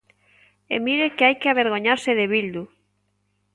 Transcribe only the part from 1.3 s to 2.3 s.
que avergoñarse de